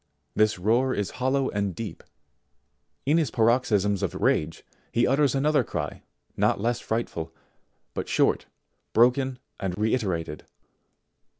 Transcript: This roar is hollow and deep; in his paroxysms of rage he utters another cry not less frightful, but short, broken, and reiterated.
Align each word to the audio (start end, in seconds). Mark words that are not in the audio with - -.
This 0.35 0.57
roar 0.57 0.95
is 0.95 1.11
hollow 1.21 1.51
and 1.51 1.75
deep; 1.75 2.01
in 3.05 3.19
his 3.19 3.29
paroxysms 3.29 4.01
of 4.01 4.15
rage 4.15 4.63
he 4.91 5.05
utters 5.05 5.35
another 5.35 5.63
cry 5.63 6.01
not 6.35 6.59
less 6.59 6.79
frightful, 6.79 7.31
but 7.93 8.09
short, 8.09 8.47
broken, 8.93 9.37
and 9.59 9.77
reiterated. 9.77 10.43